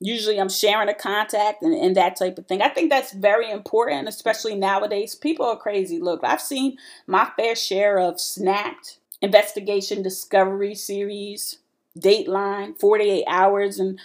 Usually, 0.00 0.40
I'm 0.40 0.48
sharing 0.48 0.88
a 0.88 0.94
contact 0.94 1.62
and, 1.62 1.74
and 1.74 1.94
that 1.96 2.16
type 2.16 2.38
of 2.38 2.46
thing. 2.46 2.62
I 2.62 2.70
think 2.70 2.90
that's 2.90 3.12
very 3.12 3.50
important, 3.50 4.08
especially 4.08 4.56
nowadays. 4.56 5.14
People 5.14 5.46
are 5.46 5.56
crazy. 5.56 6.00
Look, 6.00 6.20
I've 6.24 6.40
seen 6.40 6.78
my 7.06 7.30
fair 7.36 7.54
share 7.54 7.98
of 7.98 8.18
snapped 8.18 8.98
investigation 9.20 10.02
discovery 10.02 10.74
series, 10.74 11.58
Dateline, 11.96 12.78
48 12.80 13.24
hours, 13.28 13.78
and 13.78 14.00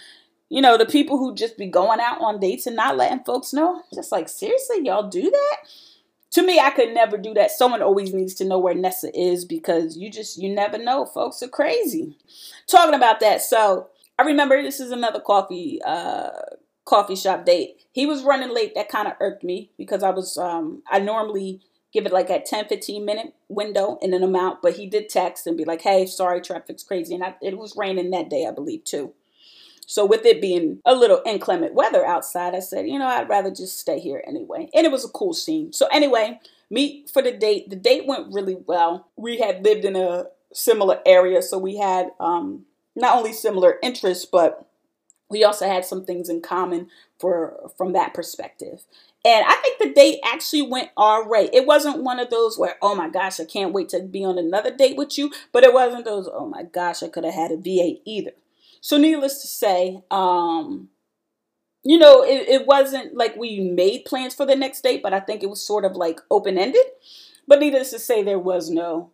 you 0.50 0.62
know, 0.62 0.78
the 0.78 0.86
people 0.86 1.18
who 1.18 1.34
just 1.34 1.58
be 1.58 1.66
going 1.66 2.00
out 2.00 2.20
on 2.20 2.40
dates 2.40 2.66
and 2.66 2.76
not 2.76 2.96
letting 2.96 3.24
folks 3.24 3.52
know. 3.52 3.82
Just 3.94 4.12
like, 4.12 4.28
seriously, 4.28 4.78
y'all 4.84 5.08
do 5.08 5.30
that? 5.30 5.56
To 6.32 6.42
me, 6.42 6.58
I 6.58 6.70
could 6.70 6.92
never 6.94 7.16
do 7.16 7.34
that. 7.34 7.50
Someone 7.50 7.82
always 7.82 8.12
needs 8.12 8.34
to 8.34 8.44
know 8.44 8.58
where 8.58 8.74
Nessa 8.74 9.10
is 9.18 9.44
because 9.44 9.96
you 9.96 10.10
just, 10.10 10.38
you 10.38 10.52
never 10.54 10.78
know. 10.78 11.06
Folks 11.06 11.42
are 11.42 11.48
crazy. 11.48 12.16
Talking 12.66 12.94
about 12.94 13.20
that. 13.20 13.42
So 13.42 13.88
I 14.18 14.22
remember 14.22 14.62
this 14.62 14.80
is 14.80 14.90
another 14.90 15.20
coffee, 15.20 15.80
uh, 15.84 16.30
coffee 16.84 17.16
shop 17.16 17.44
date. 17.44 17.86
He 17.92 18.06
was 18.06 18.22
running 18.22 18.54
late. 18.54 18.74
That 18.74 18.88
kind 18.88 19.08
of 19.08 19.14
irked 19.20 19.44
me 19.44 19.70
because 19.78 20.02
I 20.02 20.10
was, 20.10 20.36
um, 20.36 20.82
I 20.90 20.98
normally 20.98 21.60
give 21.92 22.06
it 22.06 22.12
like 22.12 22.30
a 22.30 22.40
10, 22.40 22.68
15 22.68 23.04
minute 23.04 23.34
window 23.48 23.98
in 24.02 24.12
an 24.12 24.22
amount, 24.22 24.60
but 24.62 24.76
he 24.76 24.86
did 24.86 25.08
text 25.08 25.46
and 25.46 25.56
be 25.56 25.64
like, 25.64 25.82
hey, 25.82 26.06
sorry, 26.06 26.40
traffic's 26.40 26.82
crazy. 26.82 27.14
And 27.14 27.24
I, 27.24 27.34
it 27.40 27.56
was 27.56 27.76
raining 27.76 28.10
that 28.10 28.28
day, 28.28 28.46
I 28.46 28.50
believe, 28.50 28.84
too. 28.84 29.14
So 29.88 30.04
with 30.04 30.26
it 30.26 30.42
being 30.42 30.80
a 30.84 30.94
little 30.94 31.22
inclement 31.24 31.72
weather 31.72 32.04
outside, 32.04 32.54
I 32.54 32.60
said, 32.60 32.86
you 32.86 32.98
know, 32.98 33.06
I'd 33.06 33.28
rather 33.28 33.50
just 33.50 33.80
stay 33.80 33.98
here 33.98 34.22
anyway. 34.26 34.68
And 34.74 34.84
it 34.84 34.92
was 34.92 35.02
a 35.02 35.08
cool 35.08 35.32
scene. 35.32 35.72
So 35.72 35.86
anyway, 35.86 36.40
meet 36.68 37.08
for 37.08 37.22
the 37.22 37.32
date. 37.32 37.70
The 37.70 37.76
date 37.76 38.06
went 38.06 38.30
really 38.30 38.54
well. 38.66 39.08
We 39.16 39.38
had 39.38 39.64
lived 39.64 39.86
in 39.86 39.96
a 39.96 40.26
similar 40.52 41.00
area, 41.06 41.40
so 41.40 41.56
we 41.56 41.78
had 41.78 42.10
um, 42.20 42.66
not 42.94 43.16
only 43.16 43.32
similar 43.32 43.78
interests, 43.82 44.26
but 44.26 44.68
we 45.30 45.42
also 45.42 45.66
had 45.66 45.86
some 45.86 46.04
things 46.04 46.28
in 46.28 46.42
common 46.42 46.88
for 47.18 47.70
from 47.78 47.94
that 47.94 48.12
perspective. 48.12 48.84
And 49.24 49.42
I 49.48 49.54
think 49.54 49.78
the 49.78 49.94
date 49.94 50.20
actually 50.22 50.62
went 50.62 50.90
all 50.98 51.24
right. 51.24 51.48
It 51.54 51.64
wasn't 51.64 52.02
one 52.02 52.20
of 52.20 52.28
those 52.28 52.58
where, 52.58 52.76
oh 52.82 52.94
my 52.94 53.08
gosh, 53.08 53.40
I 53.40 53.46
can't 53.46 53.72
wait 53.72 53.88
to 53.90 54.00
be 54.00 54.22
on 54.22 54.36
another 54.36 54.74
date 54.74 54.98
with 54.98 55.16
you. 55.16 55.32
But 55.50 55.64
it 55.64 55.72
wasn't 55.72 56.04
those, 56.04 56.28
oh 56.30 56.46
my 56.46 56.62
gosh, 56.62 57.02
I 57.02 57.08
could 57.08 57.24
have 57.24 57.34
had 57.34 57.52
a 57.52 57.56
VA 57.56 58.00
either. 58.04 58.32
So, 58.80 58.96
needless 58.96 59.40
to 59.42 59.46
say, 59.46 60.02
um, 60.10 60.88
you 61.84 61.98
know, 61.98 62.22
it, 62.22 62.48
it 62.48 62.66
wasn't 62.66 63.14
like 63.14 63.36
we 63.36 63.60
made 63.60 64.04
plans 64.04 64.34
for 64.34 64.44
the 64.44 64.56
next 64.56 64.82
date, 64.82 65.02
but 65.02 65.14
I 65.14 65.20
think 65.20 65.42
it 65.42 65.50
was 65.50 65.64
sort 65.64 65.84
of 65.84 65.96
like 65.96 66.20
open 66.30 66.58
ended. 66.58 66.84
But 67.46 67.60
needless 67.60 67.90
to 67.90 67.98
say, 67.98 68.22
there 68.22 68.38
was 68.38 68.68
no 68.70 69.10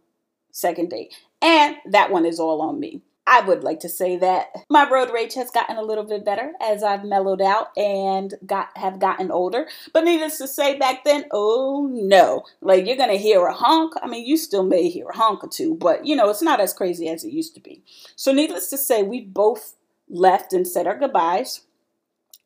second 0.50 0.90
date. 0.90 1.14
And 1.40 1.76
that 1.90 2.11
one 2.11 2.26
is 2.26 2.40
all 2.40 2.61
on 2.62 2.80
me. 2.80 3.02
I 3.26 3.40
would 3.40 3.64
like 3.64 3.81
to 3.81 3.88
say 3.88 4.19
that 4.19 4.49
my 4.69 4.88
road 4.88 5.11
rage 5.11 5.35
has 5.35 5.50
gotten 5.50 5.76
a 5.76 5.83
little 5.83 6.04
bit 6.04 6.26
better 6.26 6.52
as 6.61 6.83
I've 6.83 7.04
mellowed 7.04 7.40
out 7.40 7.69
and 7.76 8.35
got 8.45 8.76
have 8.76 8.99
gotten 8.99 9.31
older. 9.31 9.66
But 9.95 10.04
needless 10.04 10.37
to 10.38 10.49
say, 10.49 10.78
back 10.78 11.04
then, 11.04 11.25
oh 11.31 11.88
no, 11.90 12.45
like 12.61 12.87
you're 12.87 12.97
gonna 12.97 13.16
hear 13.16 13.47
a 13.47 13.54
honk. 13.54 13.95
I 14.02 14.09
mean, 14.09 14.26
you 14.26 14.37
still 14.37 14.62
may 14.62 14.90
hear 14.90 15.09
a 15.09 15.16
honk 15.16 15.43
or 15.43 15.49
two, 15.49 15.75
but 15.75 16.04
you 16.04 16.14
know 16.14 16.28
it's 16.28 16.43
not 16.43 16.61
as 16.61 16.75
crazy 16.75 17.09
as 17.09 17.25
it 17.25 17.33
used 17.33 17.54
to 17.54 17.61
be. 17.61 17.83
So 18.14 18.31
needless 18.31 18.69
to 18.71 18.76
say, 18.76 19.02
we 19.02 19.23
both 19.23 19.76
left 20.11 20.52
and 20.52 20.66
said 20.69 20.87
our 20.87 20.99
goodbyes, 20.99 21.62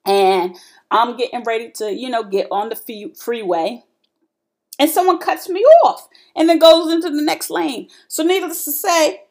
and 0.07 0.55
I'm 0.93 1.17
getting 1.17 1.43
ready 1.43 1.71
to 1.73 1.93
you 1.93 2.09
know 2.09 2.23
get 2.23 2.47
on 2.53 2.69
the 2.69 3.13
freeway. 3.17 3.83
And 4.81 4.89
someone 4.89 5.19
cuts 5.19 5.49
me 5.49 5.59
off 5.85 6.09
and 6.37 6.49
then 6.49 6.61
goes 6.61 6.93
into 6.93 7.11
the 7.11 7.21
next 7.21 7.51
lane. 7.51 7.89
So, 8.07 8.23
needless 8.23 8.65
to 8.65 8.71
say, 8.71 9.23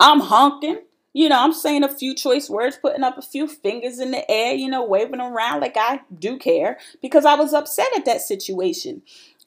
I'm 0.00 0.20
honking. 0.20 0.80
You 1.12 1.28
know, 1.28 1.42
I'm 1.42 1.52
saying 1.52 1.82
a 1.82 1.92
few 1.92 2.14
choice 2.14 2.48
words, 2.48 2.78
putting 2.80 3.02
up 3.02 3.18
a 3.18 3.22
few 3.22 3.48
fingers 3.48 3.98
in 3.98 4.12
the 4.12 4.28
air, 4.30 4.54
you 4.54 4.68
know, 4.68 4.84
waving 4.84 5.20
around 5.20 5.60
like 5.60 5.76
I 5.76 6.00
do 6.18 6.38
care 6.38 6.78
because 7.02 7.24
I 7.24 7.34
was 7.34 7.52
upset 7.52 7.88
at 7.96 8.04
that 8.04 8.20
situation. 8.20 9.02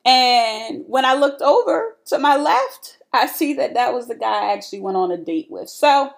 And 0.06 0.84
when 0.88 1.06
I 1.06 1.14
looked 1.14 1.42
over 1.42 1.98
to 2.08 2.20
my 2.20 2.36
left, 2.36 2.98
I 3.14 3.28
see 3.28 3.54
that 3.54 3.76
that 3.76 3.94
was 3.94 4.08
the 4.08 4.16
guy 4.16 4.50
I 4.50 4.54
actually 4.54 4.82
went 4.82 4.98
on 4.98 5.12
a 5.12 5.18
date 5.18 5.48
with. 5.50 5.70
So 5.70 6.12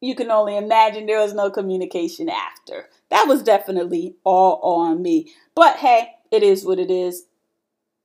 you 0.00 0.16
can 0.16 0.30
only 0.30 0.56
imagine 0.56 1.06
there 1.06 1.20
was 1.20 1.34
no 1.34 1.50
communication 1.50 2.28
after. 2.28 2.88
That 3.10 3.28
was 3.28 3.42
definitely 3.42 4.16
all 4.24 4.60
on 4.62 5.02
me. 5.02 5.32
But 5.54 5.76
hey, 5.76 6.14
it 6.32 6.42
is 6.42 6.64
what 6.64 6.80
it 6.80 6.90
is. 6.90 7.26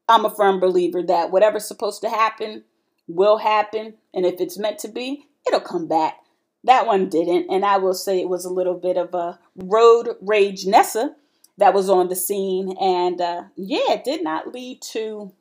I'm 0.08 0.26
a 0.26 0.30
firm 0.30 0.60
believer 0.60 1.02
that 1.04 1.32
whatever's 1.32 1.68
supposed 1.68 2.02
to 2.02 2.10
happen 2.10 2.64
will 3.08 3.38
happen. 3.38 3.96
And 4.14 4.26
if 4.26 4.40
it's 4.40 4.60
meant 4.60 4.78
to 4.80 4.88
be, 4.88 5.28
it'll 5.48 5.60
come 5.60 5.88
back. 5.88 6.18
That 6.64 6.88
one 6.88 7.10
didn't, 7.10 7.48
and 7.52 7.64
I 7.64 7.78
will 7.78 7.94
say 7.94 8.20
it 8.20 8.30
was 8.30 8.44
a 8.44 8.50
little 8.50 8.74
bit 8.74 8.98
of 8.98 9.14
a 9.14 9.40
road 9.56 10.16
rage 10.22 10.66
Nessa 10.66 11.16
that 11.58 11.74
was 11.74 11.90
on 11.90 12.10
the 12.10 12.16
scene, 12.16 12.76
and 12.82 13.22
uh, 13.22 13.44
yeah, 13.56 13.92
it 13.94 14.04
did 14.04 14.24
not 14.24 14.54
lead 14.54 14.82
to 14.94 15.32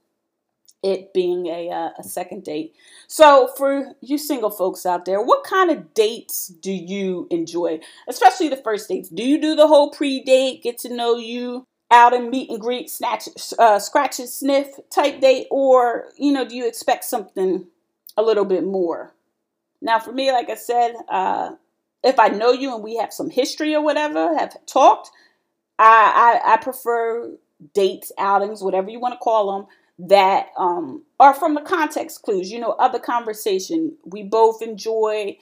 it 0.82 1.14
being 1.14 1.46
a, 1.46 1.70
uh, 1.70 1.90
a 1.98 2.04
second 2.04 2.44
date. 2.44 2.74
So, 3.08 3.48
for 3.56 3.94
you 4.02 4.18
single 4.18 4.50
folks 4.50 4.84
out 4.84 5.06
there, 5.06 5.20
what 5.22 5.44
kind 5.44 5.70
of 5.70 5.94
dates 5.94 6.48
do 6.48 6.70
you 6.70 7.26
enjoy? 7.30 7.80
Especially 8.06 8.50
the 8.50 8.58
first 8.58 8.88
dates. 8.88 9.08
Do 9.08 9.24
you 9.24 9.40
do 9.40 9.56
the 9.56 9.66
whole 9.66 9.90
pre 9.90 10.22
date, 10.22 10.62
get 10.62 10.76
to 10.78 10.94
know 10.94 11.16
you, 11.16 11.64
out 11.90 12.12
and 12.12 12.28
meet 12.28 12.50
and 12.50 12.60
greet, 12.60 12.90
snatch, 12.90 13.28
uh, 13.58 13.78
scratch 13.78 14.18
and 14.18 14.28
sniff 14.28 14.68
type 14.94 15.20
date, 15.20 15.46
or 15.50 16.08
you 16.18 16.32
know, 16.32 16.46
do 16.46 16.54
you 16.54 16.68
expect 16.68 17.04
something 17.04 17.66
a 18.16 18.22
little 18.22 18.44
bit 18.44 18.64
more? 18.64 19.14
Now, 19.84 20.00
for 20.00 20.12
me, 20.12 20.32
like 20.32 20.48
I 20.50 20.54
said, 20.56 20.94
uh, 21.08 21.52
if 22.02 22.18
I 22.18 22.28
know 22.28 22.52
you 22.52 22.74
and 22.74 22.82
we 22.82 22.96
have 22.96 23.12
some 23.12 23.30
history 23.30 23.74
or 23.74 23.84
whatever, 23.84 24.36
have 24.36 24.56
talked, 24.66 25.10
I 25.78 26.40
I, 26.44 26.54
I 26.54 26.56
prefer 26.56 27.32
dates, 27.74 28.10
outings, 28.18 28.62
whatever 28.62 28.90
you 28.90 28.98
want 28.98 29.14
to 29.14 29.18
call 29.18 29.52
them, 29.52 29.66
that 30.08 30.48
um, 30.58 31.04
are 31.20 31.34
from 31.34 31.54
the 31.54 31.60
context 31.60 32.22
clues. 32.22 32.50
You 32.50 32.60
know, 32.60 32.72
other 32.72 32.98
conversation. 32.98 33.96
We 34.06 34.22
both 34.22 34.62
enjoy 34.62 35.36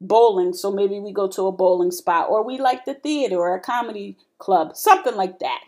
bowling, 0.00 0.54
so 0.54 0.70
maybe 0.70 1.00
we 1.00 1.12
go 1.12 1.26
to 1.28 1.48
a 1.48 1.52
bowling 1.52 1.90
spot, 1.90 2.28
or 2.30 2.44
we 2.44 2.58
like 2.58 2.84
the 2.84 2.94
theater 2.94 3.36
or 3.36 3.56
a 3.56 3.60
comedy 3.60 4.16
club, 4.38 4.76
something 4.76 5.16
like 5.16 5.40
that. 5.40 5.60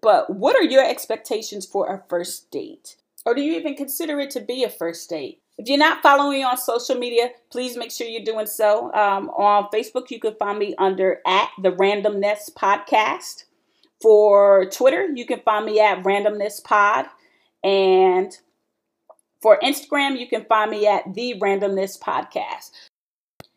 But 0.00 0.30
what 0.30 0.56
are 0.56 0.62
your 0.62 0.88
expectations 0.88 1.66
for 1.66 1.86
a 1.94 2.02
first 2.08 2.50
date? 2.50 2.96
Or 3.26 3.34
do 3.34 3.42
you 3.42 3.54
even 3.54 3.74
consider 3.74 4.18
it 4.20 4.30
to 4.32 4.40
be 4.40 4.64
a 4.64 4.70
first 4.70 5.10
date? 5.10 5.40
If 5.56 5.68
you're 5.68 5.78
not 5.78 6.02
following 6.02 6.38
me 6.38 6.44
on 6.44 6.56
social 6.56 6.96
media, 6.96 7.30
please 7.50 7.76
make 7.76 7.92
sure 7.92 8.06
you're 8.06 8.24
doing 8.24 8.46
so. 8.46 8.92
Um, 8.92 9.30
on 9.30 9.68
Facebook, 9.72 10.10
you 10.10 10.18
can 10.18 10.34
find 10.34 10.58
me 10.58 10.74
under 10.78 11.20
at 11.26 11.48
the 11.62 11.70
Randomness 11.70 12.52
Podcast. 12.52 13.44
For 14.02 14.66
Twitter, 14.66 15.06
you 15.14 15.24
can 15.26 15.40
find 15.40 15.64
me 15.64 15.80
at 15.80 16.02
Randomness 16.02 16.62
Pod. 16.62 17.06
And 17.62 18.36
for 19.40 19.58
Instagram, 19.60 20.18
you 20.18 20.26
can 20.26 20.44
find 20.46 20.70
me 20.70 20.86
at 20.88 21.14
the 21.14 21.38
Randomness 21.40 21.98
Podcast. 22.00 22.72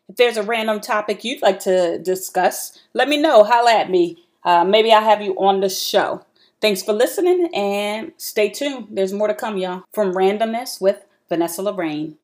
If 0.08 0.16
there's 0.16 0.36
a 0.36 0.42
random 0.42 0.80
topic 0.80 1.24
you'd 1.24 1.42
like 1.42 1.60
to 1.60 1.98
discuss, 1.98 2.78
let 2.94 3.08
me 3.08 3.16
know. 3.20 3.42
Holla 3.42 3.72
at 3.72 3.90
me. 3.90 4.24
Uh, 4.44 4.64
maybe 4.64 4.92
I'll 4.92 5.02
have 5.02 5.20
you 5.20 5.34
on 5.34 5.60
the 5.60 5.68
show. 5.68 6.24
Thanks 6.60 6.82
for 6.82 6.92
listening 6.92 7.50
and 7.54 8.12
stay 8.16 8.48
tuned. 8.48 8.88
There's 8.90 9.12
more 9.12 9.28
to 9.28 9.34
come, 9.34 9.58
y'all. 9.58 9.84
From 9.92 10.12
Randomness 10.12 10.80
with 10.80 11.04
Vanessa 11.28 11.62
Lorraine. 11.62 12.16